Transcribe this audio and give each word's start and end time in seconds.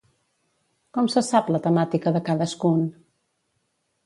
Com 0.97 1.09
se 1.15 1.23
sap 1.27 1.51
la 1.57 1.61
temàtica 1.67 2.15
de 2.17 2.23
cadascun? 2.31 2.81